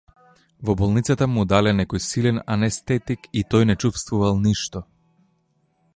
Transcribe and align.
Во 0.69 0.75
болницата 0.79 1.27
му 1.33 1.43
дале 1.51 1.73
некој 1.81 2.03
силен 2.05 2.41
анестетик 2.55 3.31
и 3.43 3.47
тој 3.55 3.69
не 3.73 3.79
чувствувал 3.85 4.45
ништо. 4.47 4.87